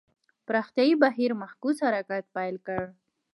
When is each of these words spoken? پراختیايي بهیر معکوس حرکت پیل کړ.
پراختیايي 0.47 0.95
بهیر 1.03 1.31
معکوس 1.41 1.77
حرکت 1.85 2.25
پیل 2.35 2.55
کړ. 2.65 2.81